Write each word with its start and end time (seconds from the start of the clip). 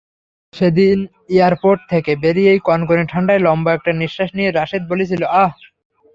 সেদিন 0.53 0.97
এয়ারপোর্ট 1.29 1.79
থেকে 1.89 2.11
বেরিয়েই 2.23 2.59
কনকনে 2.67 3.03
ঠান্ডায় 3.11 3.41
লম্বা 3.41 3.71
একটা 3.73 3.91
নিশ্বাস 4.01 4.29
নিয়ে 4.37 4.49
রাশেদ 4.51 4.83
বলেছিল, 4.91 5.21
আহ। 5.39 5.51